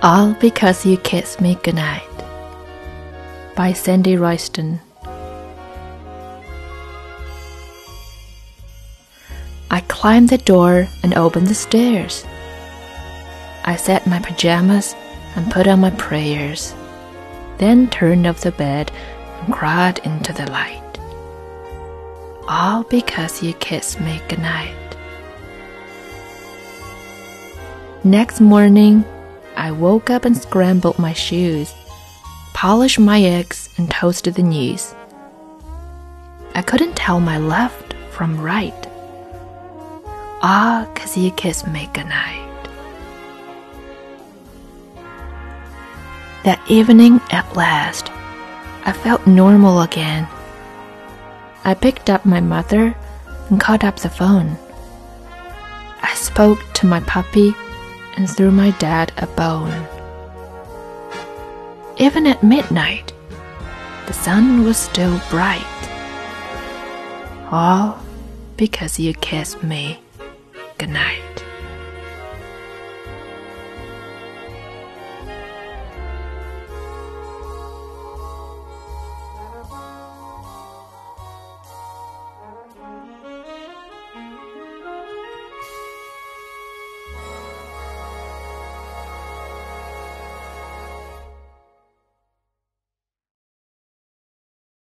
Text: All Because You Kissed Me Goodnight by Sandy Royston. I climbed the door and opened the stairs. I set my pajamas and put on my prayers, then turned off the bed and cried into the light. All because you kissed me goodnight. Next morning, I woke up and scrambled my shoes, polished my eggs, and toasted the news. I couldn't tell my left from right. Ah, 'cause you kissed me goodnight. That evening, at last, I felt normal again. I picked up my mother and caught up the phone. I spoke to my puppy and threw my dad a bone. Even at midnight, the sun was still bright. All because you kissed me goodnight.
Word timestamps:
All 0.00 0.32
Because 0.34 0.86
You 0.86 0.96
Kissed 0.98 1.40
Me 1.40 1.56
Goodnight 1.56 2.04
by 3.56 3.72
Sandy 3.72 4.16
Royston. 4.16 4.78
I 9.72 9.80
climbed 9.88 10.28
the 10.28 10.38
door 10.38 10.86
and 11.02 11.14
opened 11.14 11.48
the 11.48 11.54
stairs. 11.54 12.24
I 13.64 13.74
set 13.74 14.06
my 14.06 14.20
pajamas 14.20 14.94
and 15.34 15.50
put 15.50 15.66
on 15.66 15.80
my 15.80 15.90
prayers, 15.90 16.76
then 17.56 17.90
turned 17.90 18.24
off 18.24 18.42
the 18.42 18.52
bed 18.52 18.92
and 19.42 19.52
cried 19.52 19.98
into 20.04 20.32
the 20.32 20.48
light. 20.52 21.00
All 22.46 22.84
because 22.84 23.42
you 23.42 23.52
kissed 23.54 23.98
me 23.98 24.22
goodnight. 24.28 24.76
Next 28.04 28.40
morning, 28.40 29.04
I 29.58 29.72
woke 29.72 30.08
up 30.08 30.24
and 30.24 30.36
scrambled 30.38 31.00
my 31.00 31.12
shoes, 31.12 31.74
polished 32.54 33.00
my 33.00 33.20
eggs, 33.20 33.68
and 33.76 33.90
toasted 33.90 34.34
the 34.34 34.42
news. 34.44 34.94
I 36.54 36.62
couldn't 36.62 36.94
tell 36.94 37.18
my 37.18 37.38
left 37.38 37.94
from 38.12 38.40
right. 38.40 38.86
Ah, 40.42 40.86
'cause 40.94 41.16
you 41.16 41.32
kissed 41.32 41.66
me 41.66 41.90
goodnight. 41.92 42.46
That 46.44 46.60
evening, 46.68 47.20
at 47.30 47.56
last, 47.56 48.12
I 48.86 48.92
felt 48.92 49.26
normal 49.26 49.82
again. 49.82 50.28
I 51.64 51.74
picked 51.74 52.08
up 52.08 52.24
my 52.24 52.40
mother 52.40 52.94
and 53.50 53.60
caught 53.60 53.82
up 53.82 53.96
the 53.96 54.08
phone. 54.08 54.56
I 56.00 56.14
spoke 56.14 56.60
to 56.74 56.86
my 56.86 57.00
puppy 57.00 57.56
and 58.18 58.28
threw 58.28 58.50
my 58.50 58.72
dad 58.80 59.12
a 59.18 59.28
bone. 59.28 59.86
Even 61.98 62.26
at 62.26 62.42
midnight, 62.42 63.12
the 64.08 64.12
sun 64.12 64.64
was 64.64 64.76
still 64.76 65.20
bright. 65.30 65.64
All 67.52 68.02
because 68.56 68.98
you 68.98 69.14
kissed 69.14 69.62
me 69.62 70.00
goodnight. 70.78 71.27